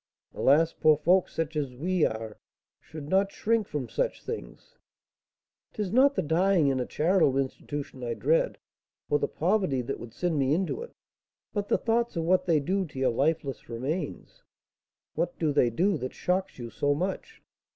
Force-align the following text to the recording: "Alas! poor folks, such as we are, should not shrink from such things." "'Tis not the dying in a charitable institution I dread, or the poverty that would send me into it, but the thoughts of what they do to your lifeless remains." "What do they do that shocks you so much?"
"Alas! 0.33 0.73
poor 0.73 0.97
folks, 0.97 1.31
such 1.31 1.55
as 1.55 1.75
we 1.75 2.03
are, 2.05 2.39
should 2.79 3.07
not 3.07 3.31
shrink 3.31 3.67
from 3.67 3.87
such 3.87 4.23
things." 4.25 4.75
"'Tis 5.73 5.91
not 5.91 6.15
the 6.15 6.23
dying 6.23 6.69
in 6.69 6.79
a 6.79 6.87
charitable 6.87 7.37
institution 7.37 8.03
I 8.03 8.15
dread, 8.15 8.57
or 9.11 9.19
the 9.19 9.27
poverty 9.27 9.83
that 9.83 9.99
would 9.99 10.15
send 10.15 10.39
me 10.39 10.55
into 10.55 10.81
it, 10.81 10.95
but 11.53 11.67
the 11.67 11.77
thoughts 11.77 12.15
of 12.15 12.23
what 12.23 12.47
they 12.47 12.59
do 12.59 12.83
to 12.87 12.97
your 12.97 13.11
lifeless 13.11 13.69
remains." 13.69 14.41
"What 15.13 15.37
do 15.37 15.53
they 15.53 15.69
do 15.69 15.97
that 15.99 16.15
shocks 16.15 16.57
you 16.57 16.71
so 16.71 16.95
much?" 16.95 17.43